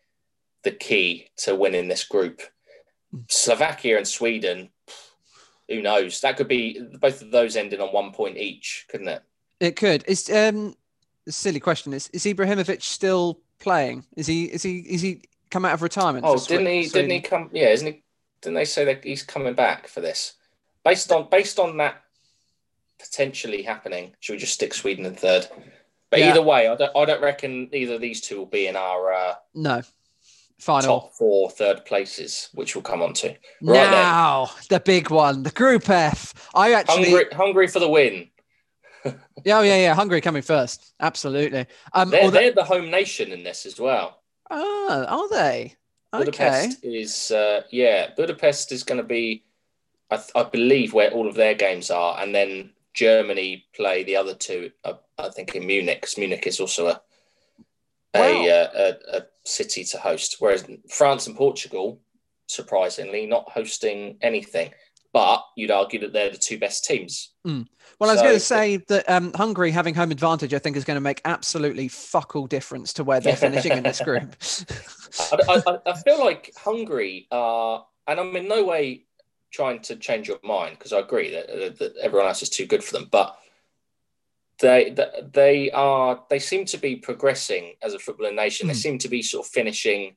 [0.63, 2.41] the key to winning this group.
[3.29, 4.69] Slovakia and Sweden,
[5.69, 6.21] who knows?
[6.21, 9.21] That could be both of those ending on one point each, couldn't it?
[9.59, 10.03] It could.
[10.07, 10.75] It's um
[11.27, 11.93] a silly question.
[11.93, 14.05] Is is Ibrahimovic still playing?
[14.15, 16.25] Is he is he is he come out of retirement?
[16.25, 18.03] Oh, didn't he didn't he come yeah, isn't he
[18.41, 20.33] didn't they say that he's coming back for this?
[20.83, 22.01] Based on based on that
[22.99, 25.47] potentially happening, should we just stick Sweden in third?
[26.09, 26.31] But yeah.
[26.31, 29.13] either way, I don't I don't reckon either of these two will be in our
[29.13, 29.81] uh, no
[30.61, 33.29] final top four third places, which we'll come on to.
[33.61, 34.65] Right now, then.
[34.69, 36.49] the big one, the Group F.
[36.53, 38.29] I actually hungry, hungry for the win.
[39.05, 39.95] yeah, oh, yeah, yeah.
[39.95, 40.93] Hungary coming first.
[40.99, 41.65] Absolutely.
[41.93, 44.21] Um, they're, they're the home nation in this as well.
[44.51, 45.75] Oh, are they?
[46.11, 46.97] Budapest okay.
[46.97, 48.09] is uh, yeah.
[48.15, 49.43] Budapest is going to be,
[50.09, 54.17] I, th- I, believe, where all of their games are, and then Germany play the
[54.17, 54.71] other two.
[54.83, 57.01] Uh, I think in Munich, because Munich is also a
[58.13, 58.49] a, wow.
[58.49, 58.69] uh,
[59.13, 61.99] a, a city to host, whereas France and Portugal,
[62.47, 64.71] surprisingly, not hosting anything.
[65.13, 67.33] But you'd argue that they're the two best teams.
[67.45, 67.67] Mm.
[67.99, 70.85] Well, I was going to say that um, Hungary having home advantage, I think, is
[70.85, 74.35] going to make absolutely fuck all difference to where they're finishing in this group.
[75.19, 79.05] I, I, I, feel like Hungary are, and I'm in no way
[79.51, 82.83] trying to change your mind because I agree that, that everyone else is too good
[82.83, 83.37] for them, but
[84.61, 84.95] they
[85.33, 88.67] they are they seem to be progressing as a footballing nation.
[88.67, 88.69] Mm.
[88.69, 88.79] They hmm.
[88.79, 90.15] seem to be sort of finishing,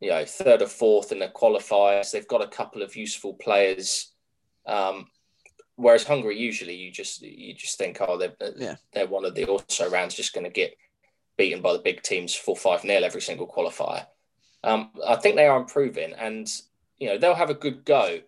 [0.00, 2.10] you know, third or fourth in the qualifiers.
[2.10, 4.12] They've got a couple of useful players.
[4.66, 5.08] Um,
[5.76, 8.76] whereas Hungary, usually you just you just think, oh, they're yeah.
[8.92, 10.76] they're one of the also rounds, just going to get
[11.36, 14.06] beaten by the big teams four five nil every single qualifier.
[14.64, 16.48] Um, I think they are improving, and
[16.98, 18.20] you know they'll have a good go,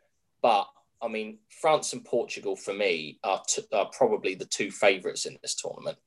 [0.42, 0.68] but
[1.02, 5.38] I mean, France and Portugal for me are, t- are probably the two favourites in
[5.42, 5.98] this tournament,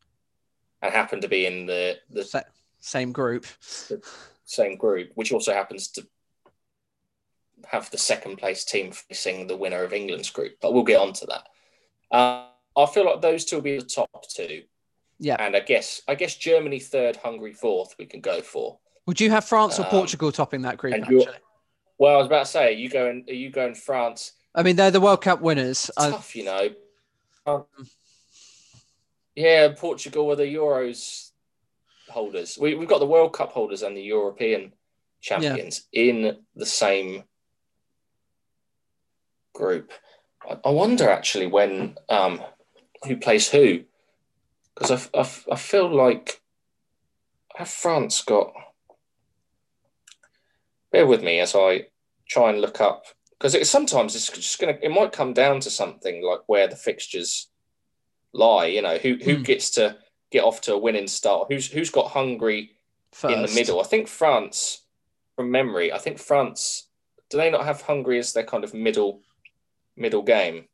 [0.81, 2.43] and happen to be in the the
[2.79, 3.45] same group.
[3.89, 4.01] The
[4.51, 6.07] same group, which also happens to
[7.67, 10.57] have the second place team facing the winner of England's group.
[10.61, 11.47] But we'll get on to that.
[12.15, 12.45] Uh,
[12.77, 14.63] I feel like those two will be the top two.
[15.19, 17.95] Yeah, and I guess I guess Germany third, Hungary fourth.
[17.99, 18.79] We can go for.
[19.05, 20.95] Would you have France or um, Portugal topping that group?
[21.97, 23.25] Well, I was about to say, are you going?
[23.27, 24.33] Are you going France?
[24.55, 25.91] I mean, they're the World Cup winners.
[25.97, 26.69] tough, you know.
[27.45, 27.65] Um,
[29.35, 31.30] yeah, Portugal are the Euros
[32.11, 32.57] holders.
[32.59, 34.73] We, we've got the World Cup holders and the European
[35.21, 36.03] champions yeah.
[36.03, 37.23] in the same
[39.53, 39.91] group.
[40.47, 42.41] I, I wonder actually when um,
[43.07, 43.83] who plays who,
[44.73, 46.41] because I, I, I feel like
[47.55, 48.51] have France got.
[50.91, 51.87] Bear with me as I
[52.27, 53.05] try and look up
[53.37, 56.75] because it, sometimes it's just gonna it might come down to something like where the
[56.75, 57.49] fixtures
[58.33, 58.65] lie.
[58.65, 59.43] You know, who who mm.
[59.43, 59.97] gets to
[60.31, 61.47] get off to a winning start?
[61.49, 62.71] Who's who's got Hungary
[63.11, 63.33] First.
[63.33, 63.79] in the middle?
[63.79, 64.83] I think France,
[65.35, 66.87] from memory, I think France.
[67.29, 69.21] Do they not have Hungary as their kind of middle
[69.95, 70.65] middle game?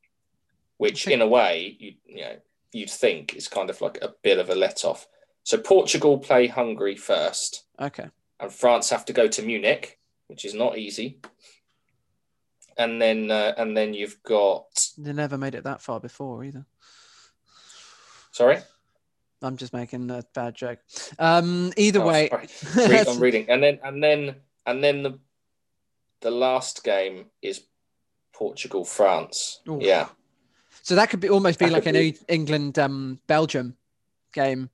[0.78, 1.16] Which, think...
[1.16, 2.36] in a way, you you know
[2.74, 5.08] you'd think is kind of like a bit of a let off.
[5.44, 7.64] So Portugal play Hungary first.
[7.80, 8.08] Okay.
[8.40, 11.20] And France have to go to Munich, which is not easy
[12.78, 14.88] and then uh, and then you've got.
[14.98, 16.66] They never made it that far before either.
[18.32, 18.60] Sorry.
[19.42, 20.80] I'm just making a bad joke.
[21.20, 22.30] Um, either oh, way,
[22.76, 25.20] Read, I'm reading, and then and then and then the
[26.22, 27.62] the last game is
[28.34, 29.62] Portugal France.
[29.80, 30.10] Yeah.
[30.82, 32.18] So that could be almost be that like an be.
[32.28, 33.76] England um, Belgium
[34.34, 34.70] game.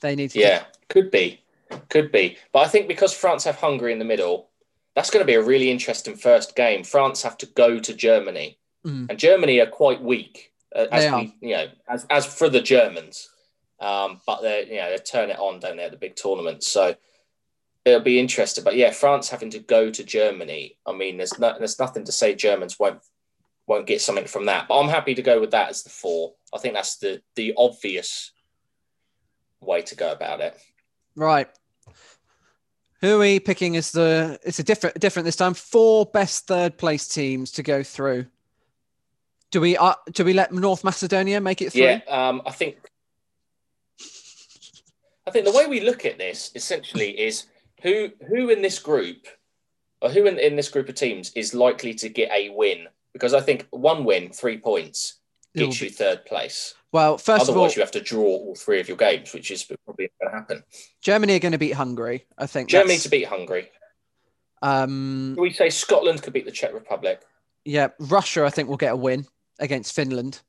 [0.00, 0.38] They need to.
[0.38, 0.88] Yeah, get...
[0.88, 1.42] could be,
[1.88, 4.50] could be, but I think because France have Hungary in the middle,
[4.94, 6.84] that's going to be a really interesting first game.
[6.84, 9.08] France have to go to Germany, mm.
[9.08, 10.52] and Germany are quite weak.
[10.74, 13.30] uh, as we, you know, as as for the Germans.
[13.80, 16.68] Um, but they you know they turn it on, don't they, at the big tournaments.
[16.68, 16.94] So
[17.84, 18.64] it'll be interesting.
[18.64, 20.78] But yeah, France having to go to Germany.
[20.86, 23.00] I mean, there's no, there's nothing to say Germans won't
[23.66, 24.68] won't get something from that.
[24.68, 26.34] But I'm happy to go with that as the four.
[26.52, 28.32] I think that's the the obvious
[29.60, 30.58] way to go about it.
[31.16, 31.48] Right.
[33.00, 34.38] Who are we picking as the?
[34.44, 35.54] It's a different different this time.
[35.54, 38.26] Four best third place teams to go through.
[39.50, 41.82] Do we uh, do we let North Macedonia make it through?
[41.82, 42.76] Yeah, um, I think.
[45.26, 47.46] I think the way we look at this essentially is
[47.82, 49.26] who who in this group,
[50.00, 52.86] or who in, in this group of teams is likely to get a win?
[53.12, 55.20] Because I think one win, three points,
[55.54, 56.74] gets you third place.
[56.92, 59.50] Well, first Otherwise, of all, you have to draw all three of your games, which
[59.50, 60.64] is probably going to happen.
[61.00, 62.26] Germany are going to beat Hungary.
[62.38, 63.70] I think Germany to beat Hungary.
[64.62, 67.22] Um, Can we say Scotland could beat the Czech Republic?
[67.64, 68.44] Yeah, Russia.
[68.44, 69.26] I think will get a win
[69.58, 70.40] against Finland.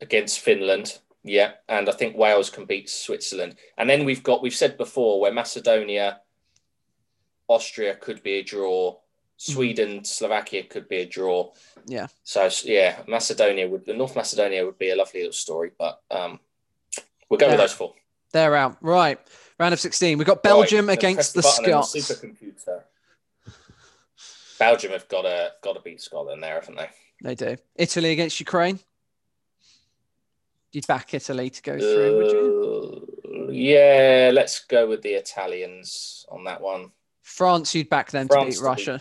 [0.00, 3.56] Against Finland, yeah, and I think Wales can beat Switzerland.
[3.76, 6.20] And then we've got we've said before where Macedonia,
[7.48, 8.98] Austria could be a draw.
[9.36, 11.52] Sweden, Slovakia could be a draw.
[11.86, 12.08] Yeah.
[12.24, 16.40] So yeah, Macedonia would the North Macedonia would be a lovely little story, but um,
[17.28, 17.52] we'll go yeah.
[17.52, 17.94] with those four.
[18.32, 18.76] They're out.
[18.80, 19.18] Right.
[19.58, 20.18] Round of 16.
[20.18, 21.94] We've got Belgium right, against the, the Scots.
[21.94, 22.82] Supercomputer.
[24.58, 26.90] Belgium have got to got to beat Scotland there, haven't they?
[27.22, 27.56] They do.
[27.76, 28.78] Italy against Ukraine.
[30.72, 33.08] You'd back Italy to go through, would you?
[33.24, 36.90] Uh, yeah, let's go with the Italians on that one.
[37.22, 39.00] France, you'd back them France to beat Russia.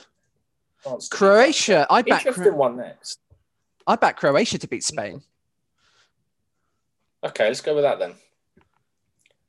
[1.10, 1.86] Croatia.
[1.89, 3.19] I back Interesting one next.
[3.86, 5.21] I back Croatia to beat Spain.
[7.23, 8.13] Okay, let's go with that then.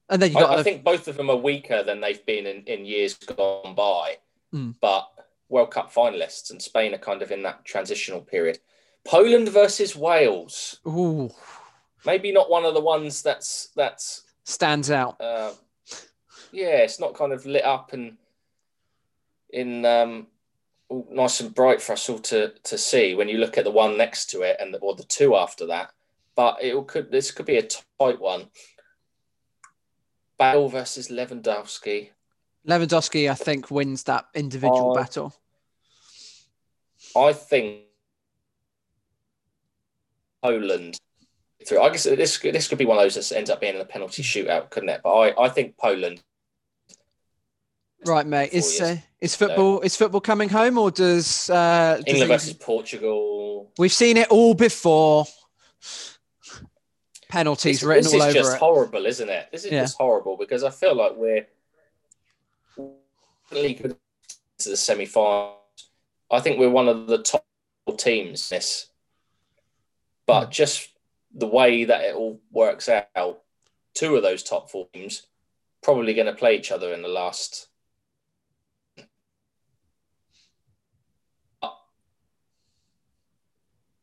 [0.08, 0.56] And then you got.
[0.56, 3.74] I, I think both of them are weaker than they've been in, in years gone
[3.74, 4.16] by,
[4.54, 4.74] mm.
[4.80, 5.08] but
[5.48, 8.58] World Cup finalists, and Spain are kind of in that transitional period.
[9.04, 10.80] Poland versus Wales.
[10.86, 11.30] Ooh.
[12.06, 15.20] Maybe not one of the ones that's that's stands out.
[15.20, 15.52] Uh,
[16.52, 18.16] yeah, it's not kind of lit up and
[19.50, 20.26] in um,
[21.10, 23.96] nice and bright for us all to to see when you look at the one
[23.96, 25.90] next to it and the, or the two after that.
[26.36, 28.48] But it could this could be a tight one.
[30.38, 32.10] Bale versus Lewandowski.
[32.66, 35.34] Lewandowski, I think, wins that individual battle.
[37.16, 37.80] I think
[40.42, 41.00] Poland
[41.66, 41.80] through.
[41.80, 44.22] I guess this this could be one of those that ends up being a penalty
[44.22, 45.00] shootout, couldn't it?
[45.02, 46.22] But I, I think Poland
[48.06, 48.52] Right, mate.
[48.52, 53.72] Is uh, is football is football coming home, or does uh, does England versus Portugal?
[53.76, 55.24] We've seen it all before.
[57.28, 58.32] Penalties this, written all over it.
[58.32, 59.48] This is just horrible, isn't it?
[59.52, 59.82] This is yeah.
[59.82, 61.46] just horrible because I feel like we're
[63.50, 63.96] really good
[64.58, 65.56] to the semi final.
[66.30, 67.44] I think we're one of the top
[67.96, 68.48] teams.
[68.48, 68.86] This,
[70.26, 70.50] but mm.
[70.50, 70.88] just
[71.38, 73.40] the way that it all works out,
[73.94, 75.22] two of those top four teams
[75.82, 77.68] probably going to play each other in the last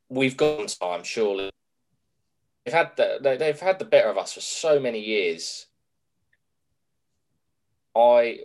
[0.09, 1.51] we've gone time, surely.
[2.63, 5.67] They've had the, they've had the better of us for so many years.
[7.95, 8.39] I,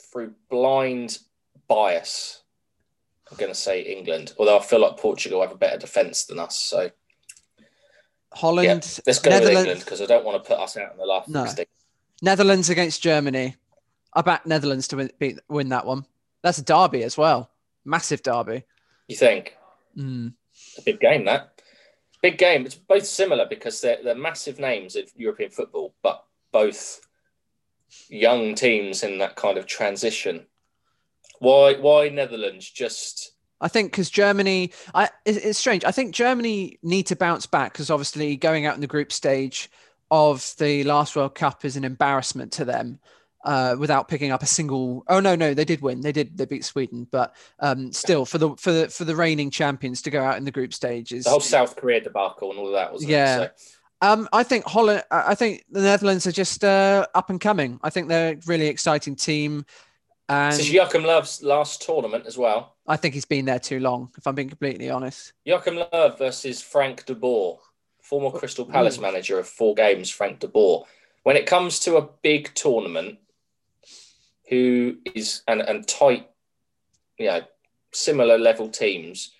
[0.00, 1.18] through blind
[1.66, 2.42] bias,
[3.30, 6.38] I'm going to say England, although I feel like Portugal have a better defence than
[6.38, 6.56] us.
[6.56, 6.90] So
[8.34, 10.98] Holland, yeah, let's go with England because I don't want to put us out in
[10.98, 11.46] the last no.
[12.22, 13.56] Netherlands against Germany.
[14.14, 16.06] I back Netherlands to win, beat, win that one.
[16.42, 17.50] That's a derby as well.
[17.84, 18.64] Massive derby.
[19.08, 19.56] You think?
[19.96, 20.34] Mm
[20.78, 21.60] a big game that
[22.22, 22.64] big game.
[22.64, 27.00] It's both similar because they're, they're massive names of European football, but both
[28.08, 30.46] young teams in that kind of transition.
[31.40, 32.70] Why why Netherlands?
[32.70, 35.84] Just I think because Germany, I it's strange.
[35.84, 39.70] I think Germany need to bounce back because obviously going out in the group stage
[40.10, 42.98] of the last World Cup is an embarrassment to them
[43.44, 45.04] uh, without picking up a single.
[45.08, 46.00] Oh no, no, they did win.
[46.00, 46.36] They did.
[46.36, 50.10] They beat Sweden, but um, still, for the for the for the reigning champions to
[50.10, 52.92] go out in the group stages, the whole South Korea debacle and all of that
[52.92, 53.36] was yeah.
[53.36, 53.50] So.
[54.02, 55.04] Um, I think Holland.
[55.12, 57.78] I think the Netherlands are just uh, up and coming.
[57.82, 59.64] I think they're a really exciting team.
[60.28, 62.76] And this is Joachim Löw's last tournament as well.
[62.86, 65.32] I think he's been there too long, if I'm being completely honest.
[65.44, 67.58] Joachim Löw versus Frank de Boer,
[68.00, 69.02] former Crystal Palace Ooh.
[69.02, 70.10] manager of four games.
[70.10, 70.84] Frank de Boer.
[71.22, 73.18] When it comes to a big tournament,
[74.52, 76.28] who is and, and tight,
[77.18, 77.40] you know,
[77.92, 79.32] similar level teams.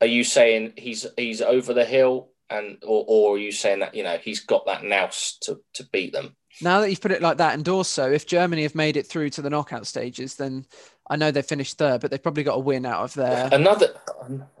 [0.00, 3.94] Are you saying he's he's over the hill and or, or are you saying that
[3.94, 6.36] you know he's got that nous to to beat them?
[6.60, 9.30] Now that you've put it like that, and also if Germany have made it through
[9.30, 10.66] to the knockout stages, then
[11.08, 13.48] I know they've finished third, but they've probably got a win out of there.
[13.52, 13.94] Another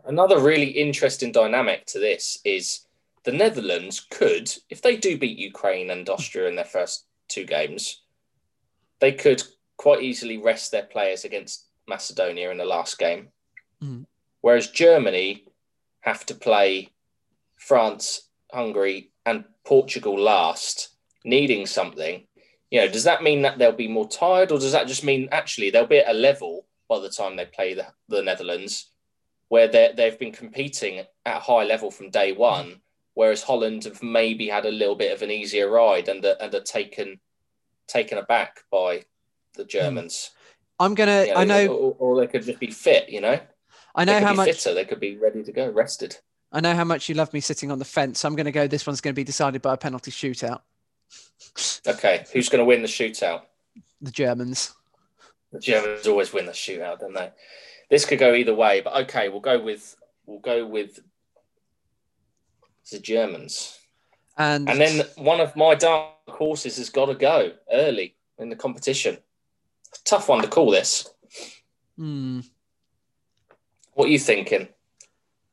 [0.04, 2.86] another really interesting dynamic to this is
[3.24, 8.02] the Netherlands could, if they do beat Ukraine and Austria in their first two games,
[9.00, 9.42] they could
[9.76, 13.28] quite easily rest their players against Macedonia in the last game.
[13.82, 14.06] Mm.
[14.40, 15.44] Whereas Germany
[16.00, 16.90] have to play
[17.56, 22.24] France, Hungary, and Portugal last, needing something.
[22.70, 25.28] You know, does that mean that they'll be more tired, or does that just mean
[25.32, 28.90] actually they'll be at a level by the time they play the, the Netherlands
[29.48, 32.80] where they've been competing at high level from day one,
[33.14, 36.54] whereas Holland have maybe had a little bit of an easier ride and are, and
[36.54, 37.20] are taken
[37.86, 39.04] taken aback by
[39.54, 39.68] the hmm.
[39.68, 40.30] Germans.
[40.78, 41.24] I'm gonna.
[41.24, 43.08] You know, I know, or, or, they could just be fit.
[43.08, 43.40] You know,
[43.94, 44.74] I know how much fitter.
[44.74, 46.16] They could be ready to go, rested.
[46.52, 48.20] I know how much you love me sitting on the fence.
[48.20, 48.66] So I'm going to go.
[48.66, 50.60] This one's going to be decided by a penalty shootout.
[51.86, 53.42] Okay, who's going to win the shootout?
[54.00, 54.74] The Germans.
[55.52, 57.30] The Germans always win the shootout, don't they?
[57.90, 61.00] This could go either way, but okay, we'll go with we'll go with
[62.90, 63.78] the Germans.
[64.36, 68.56] And and then one of my dark horses has got to go early in the
[68.56, 69.18] competition.
[70.04, 71.08] Tough one to call this.
[71.96, 72.40] Hmm.
[73.94, 74.68] What are you thinking?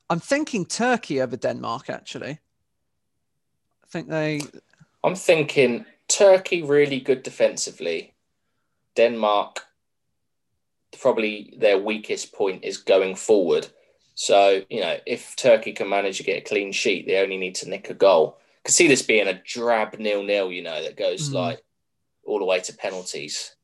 [0.10, 1.90] I'm thinking Turkey over Denmark.
[1.90, 2.40] Actually,
[3.84, 4.42] I think they.
[5.06, 8.16] I'm thinking Turkey really good defensively.
[8.96, 9.62] Denmark,
[11.00, 13.68] probably their weakest point is going forward.
[14.16, 17.56] So you know, if Turkey can manage to get a clean sheet, they only need
[17.56, 18.40] to nick a goal.
[18.64, 20.52] Could see this being a drab nil-nil.
[20.52, 21.34] You know, that goes mm.
[21.34, 21.62] like
[22.26, 23.56] all the way to penalties.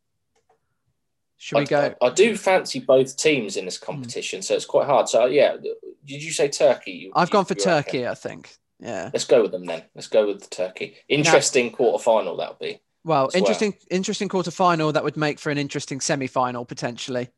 [1.37, 1.95] Should we I, go?
[2.01, 4.43] I, I, do fancy both teams in this competition, mm.
[4.43, 5.09] so it's quite hard.
[5.09, 5.57] So yeah,
[6.05, 7.11] did you say Turkey?
[7.15, 8.07] I've you, gone for Turkey.
[8.07, 8.55] I think.
[8.81, 9.11] Yeah.
[9.13, 9.83] Let's go with them then.
[9.95, 10.95] Let's go with the Turkey.
[11.07, 12.81] Interesting quarter final that'll be.
[13.03, 13.97] Well, interesting, well.
[13.97, 17.29] interesting quarter final that would make for an interesting semi final potentially.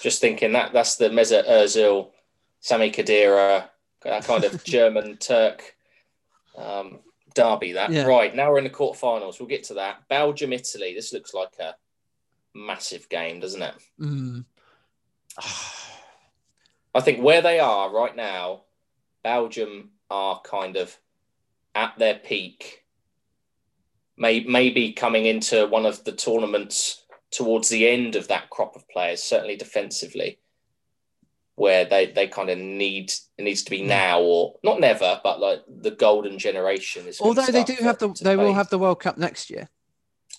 [0.00, 2.10] Just thinking that that's the Mesut Ozil,
[2.60, 3.68] Sami Khedira,
[4.02, 5.76] that kind of German Turk
[6.56, 7.00] um,
[7.34, 7.72] derby.
[7.72, 8.06] That yeah.
[8.06, 9.40] right now we're in the quarterfinals.
[9.40, 10.08] We'll get to that.
[10.08, 10.94] Belgium, Italy.
[10.94, 11.74] This looks like a
[12.54, 13.74] massive game, doesn't it?
[14.00, 14.44] Mm.
[16.94, 18.62] I think where they are right now,
[19.22, 20.98] Belgium are kind of
[21.74, 22.84] at their peak.
[24.16, 28.88] May, maybe coming into one of the tournaments towards the end of that crop of
[28.88, 30.38] players, certainly defensively,
[31.54, 33.88] where they, they kind of need it needs to be hmm.
[33.88, 37.20] now or not never, but like the golden generation is.
[37.20, 39.68] Although they do have the they will have the World Cup next year.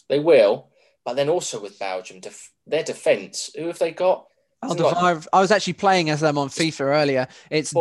[0.10, 0.70] They will,
[1.06, 4.26] but then also with Belgium, def- their defence, who have they got?
[4.62, 7.28] I was actually playing as them on FIFA earlier.
[7.50, 7.72] It's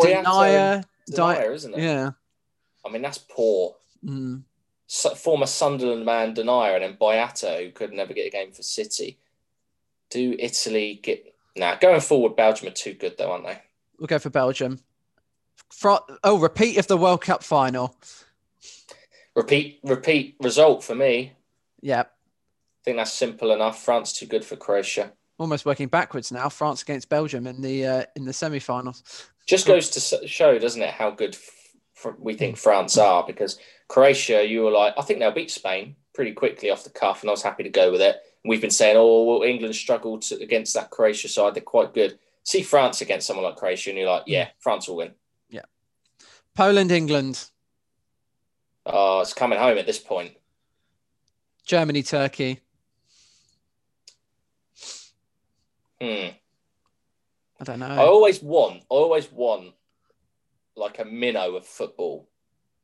[1.11, 1.81] Denayer, isn't it?
[1.81, 2.11] Yeah.
[2.85, 3.77] I mean, that's poor.
[4.05, 4.43] Mm.
[4.87, 8.63] So, former Sunderland man Denayer and then Boyata, who could never get a game for
[8.63, 9.19] City.
[10.11, 11.35] Do Italy get.
[11.57, 13.61] Now, nah, going forward, Belgium are too good, though, aren't they?
[13.99, 14.79] We'll go for Belgium.
[15.73, 17.97] For, oh, repeat of the World Cup final.
[19.35, 21.33] Repeat, repeat result for me.
[21.81, 22.13] Yep
[22.79, 23.83] I think that's simple enough.
[23.83, 25.13] France too good for Croatia.
[25.39, 26.49] Almost working backwards now.
[26.49, 29.03] France against Belgium in the uh, in the semi-finals.
[29.49, 33.25] Just goes to show, doesn't it, how good f- we think France are?
[33.27, 33.59] Because
[33.89, 37.31] Croatia, you were like, I think they'll beat Spain pretty quickly off the cuff, and
[37.31, 38.17] I was happy to go with it.
[38.45, 41.55] We've been saying, oh, well, England struggled to, against that Croatia side.
[41.55, 42.19] They're quite good.
[42.45, 45.13] See France against someone like Croatia, and you're like, yeah, France will win.
[45.49, 45.63] Yeah.
[46.55, 47.49] Poland, England.
[48.85, 50.35] Oh, it's coming home at this point.
[51.65, 52.61] Germany, Turkey.
[56.01, 56.29] Hmm.
[57.61, 57.87] I don't know.
[57.87, 59.73] I always want, I always want
[60.77, 62.29] like a minnow of football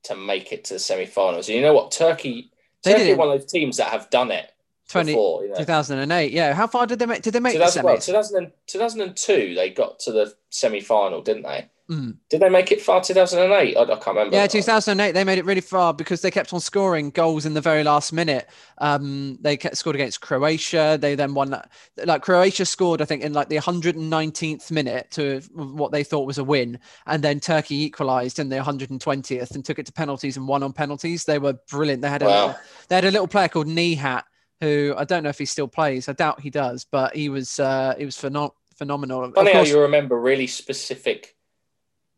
[0.05, 1.49] to make it to the semi-finals.
[1.49, 1.93] And you know what?
[1.93, 2.51] Turkey,
[2.83, 4.53] they Turkey did one of those teams that have done it
[4.89, 5.57] 20, before, you know?
[5.57, 6.33] 2008.
[6.33, 6.53] Yeah.
[6.53, 7.23] How far did they make?
[7.23, 7.83] Did they make the semis?
[7.85, 11.71] Well, 2000, 2002, they got to the semi-final, didn't they?
[11.91, 12.17] Mm.
[12.31, 13.77] Did they make it far 2008?
[13.77, 14.35] I, I can't remember.
[14.35, 15.13] Yeah, 2008.
[15.13, 18.13] They made it really far because they kept on scoring goals in the very last
[18.13, 18.49] minute.
[18.79, 20.97] Um, they kept, scored against Croatia.
[21.01, 21.61] They then won.
[22.05, 26.39] Like Croatia scored, I think, in like the 119th minute to what they thought was
[26.39, 30.49] a win, and then Turkey equalised in the 120th and took it to penalties and
[30.49, 31.25] won on penalties.
[31.25, 32.01] They were brilliant.
[32.01, 32.57] They had a wow.
[32.89, 34.23] they had a little player called Nihat
[34.61, 36.09] who I don't know if he still plays.
[36.09, 39.31] I doubt he does, but he was uh, he was phenom- phenomenal.
[39.33, 41.34] Funny course, how you remember really specific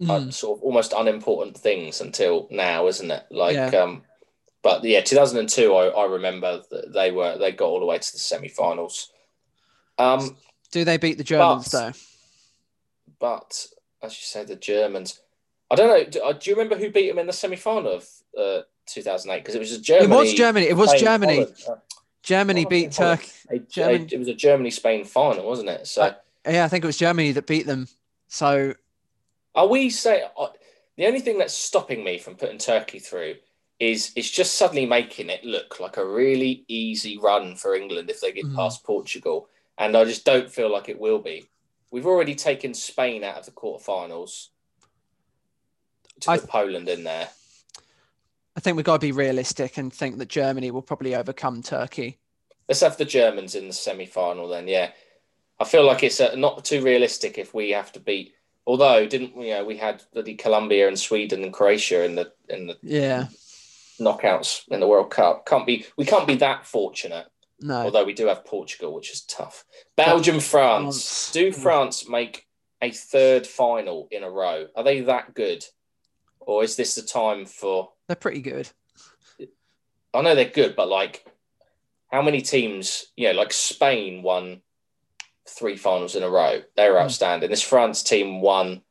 [0.01, 0.33] mm.
[0.33, 3.25] sort of almost unimportant things until now, isn't it?
[3.31, 3.69] Like, yeah.
[3.69, 4.03] um,
[4.63, 8.13] but yeah, 2002, I, I remember that they were they got all the way to
[8.13, 9.13] the semi-finals.
[9.99, 10.37] Um,
[10.73, 11.93] Do they beat the Germans but, though?
[13.19, 13.67] But
[14.03, 15.21] as you say, the Germans.
[15.71, 16.05] I don't know.
[16.05, 19.41] Do, uh, do, you remember who beat them in the semi final of uh, 2008?
[19.41, 20.05] Because it was a Germany.
[20.05, 20.67] It was Germany.
[20.67, 21.47] It was Germany.
[22.23, 23.31] Germany beat Turkey.
[23.51, 25.87] It was a Germany Spain final, wasn't it?
[25.87, 27.89] So uh, yeah, I think it was Germany that beat them.
[28.29, 28.75] So
[29.57, 30.49] are we say uh,
[30.97, 33.37] the only thing that's stopping me from putting Turkey through
[33.81, 38.21] is it's just suddenly making it look like a really easy run for England if
[38.21, 38.55] they get mm.
[38.55, 41.47] past Portugal, and I just don't feel like it will be.
[41.91, 44.49] We've already taken Spain out of the quarterfinals
[46.21, 47.29] to I, Poland in there.
[48.57, 52.19] I think we've got to be realistic and think that Germany will probably overcome Turkey.
[52.69, 54.91] Let's have the Germans in the semi final then, yeah.
[55.59, 58.35] I feel like it's uh, not too realistic if we have to beat.
[58.67, 62.33] Although, didn't you uh, know we had bloody Colombia and Sweden and Croatia in the
[62.49, 63.29] in the yeah
[64.01, 65.47] knockouts in the World Cup.
[65.47, 67.27] Can't be we can't be that fortunate.
[67.61, 67.83] No.
[67.83, 69.65] Although we do have Portugal, which is tough.
[69.97, 71.31] Belgium, France.
[71.33, 71.55] Do mm.
[71.55, 72.47] France make
[72.83, 74.67] a third final in a row?
[74.77, 75.65] Are they that good?
[76.41, 78.69] Or is this the time for They're pretty good.
[80.13, 81.25] I know they're good, but like
[82.11, 84.61] how many teams, you know, like Spain won
[85.49, 86.63] three finals in a row.
[86.77, 87.05] They were hmm.
[87.05, 87.51] outstanding.
[87.51, 88.83] This France team won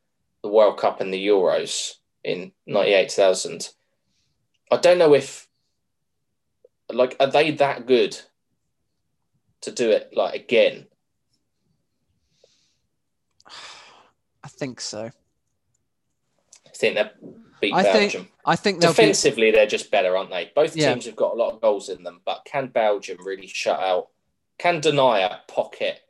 [0.42, 1.94] the World Cup and the Euros
[2.24, 3.70] in 98 2000.
[4.72, 5.48] I don't know if,
[6.92, 8.20] like, are they that good
[9.62, 10.88] to do it, like, again?
[14.44, 15.12] I think so.
[16.66, 17.10] I think they
[17.62, 18.22] beat I Belgium.
[18.24, 19.52] Think, I think defensively be...
[19.52, 20.52] they're just better, aren't they?
[20.56, 20.94] Both yeah.
[20.94, 24.10] teams have got a lot of goals in them, but can Belgium really shut out?
[24.58, 26.02] Can Denayer pocket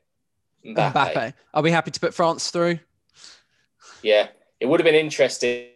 [0.65, 0.93] Mbappe.
[0.93, 1.33] Mbappe.
[1.53, 2.79] Are we happy to put France through?
[4.01, 4.27] Yeah,
[4.59, 5.67] it would have been interesting.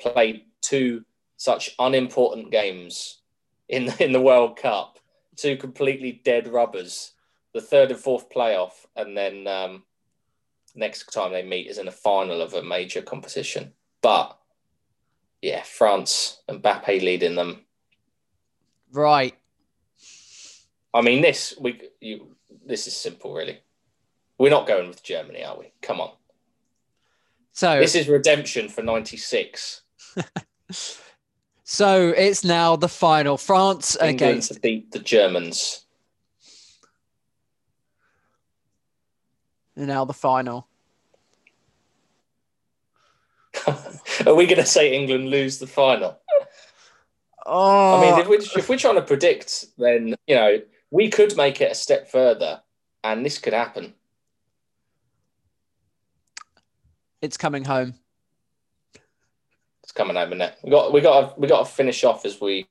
[0.00, 1.04] Played two
[1.36, 3.18] such unimportant games
[3.68, 4.98] in in the World Cup,
[5.36, 7.12] two completely dead rubbers.
[7.54, 9.84] The third and fourth playoff, and then um,
[10.74, 13.72] next time they meet is in the final of a major competition.
[14.02, 14.38] But
[15.40, 17.64] yeah, France and Mbappe leading them.
[18.92, 19.37] Right.
[20.94, 23.60] I mean, this we you this is simple, really.
[24.38, 25.72] We're not going with Germany, are we?
[25.82, 26.12] Come on.
[27.52, 29.82] So this is redemption for '96.
[31.64, 35.84] so it's now the final: France England against to beat the Germans.
[39.86, 40.66] now the final.
[44.26, 46.18] Are we going to say England lose the final?
[47.50, 50.58] Oh, I mean, if we're, if we're trying to predict, then you know
[50.90, 52.62] we could make it a step further,
[53.04, 53.94] and this could happen.
[57.20, 57.94] It's coming home.
[59.82, 60.54] It's coming home, isn't it?
[60.62, 62.66] We got we got to, we got to finish off as we.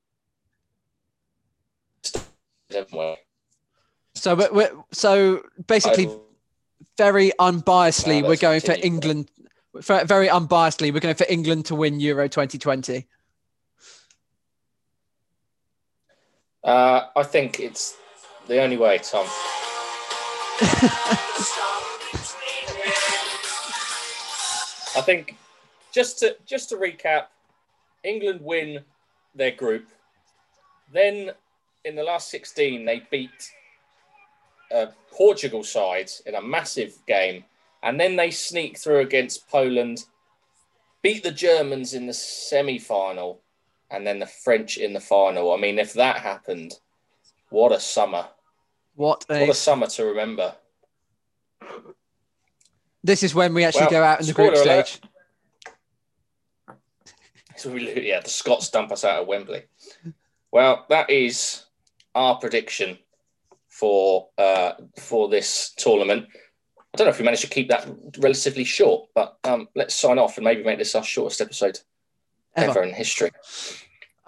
[4.13, 4.51] So, but
[4.91, 6.09] so basically,
[6.97, 9.29] very unbiasedly, we're going for England.
[9.81, 13.05] For, very unbiasedly, we're going for England to win Euro 2020.
[16.63, 17.95] Uh, I think it's
[18.47, 19.25] the only way, Tom.
[24.95, 25.35] I think
[25.91, 27.25] just to just to recap,
[28.03, 28.83] England win
[29.35, 29.87] their group.
[30.91, 31.31] Then
[31.85, 33.51] in the last 16, they beat
[34.71, 37.43] a Portugal side in a massive game,
[37.83, 40.05] and then they sneak through against Poland,
[41.01, 43.39] beat the Germans in the semi-final,
[43.91, 45.53] and then the French in the final.
[45.53, 46.79] I mean, if that happened,
[47.49, 48.27] what a summer!
[48.97, 50.55] What a, what a summer to remember.
[53.03, 54.99] This is when we actually well, go out in the group stage.
[57.55, 59.63] So we, yeah, the Scots dump us out of Wembley.
[60.51, 61.65] Well, that is
[62.13, 62.99] our prediction
[63.67, 66.27] for uh, for this tournament.
[66.93, 67.87] I don't know if we managed to keep that
[68.19, 71.79] relatively short, but um, let's sign off and maybe make this our shortest episode
[72.55, 73.31] ever, ever in history.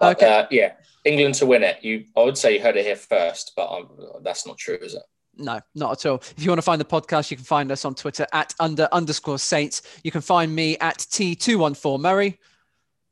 [0.00, 0.38] But, okay.
[0.40, 0.72] Uh, yeah,
[1.04, 1.82] England to win it.
[1.82, 3.88] You, I would say you heard it here first, but um,
[4.22, 5.02] that's not true, is it?
[5.36, 6.16] No, not at all.
[6.16, 8.88] If you want to find the podcast, you can find us on Twitter at under
[8.92, 9.82] underscore Saints.
[10.04, 12.26] You can find me at T214 Murray.
[12.26, 12.32] You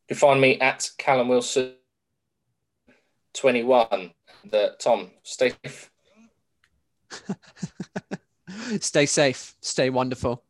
[0.08, 1.74] can find me at Callum Wilson
[3.34, 4.12] 21.
[4.50, 5.90] The, Tom, stay safe.
[8.80, 9.54] stay safe.
[9.60, 10.42] Stay wonderful.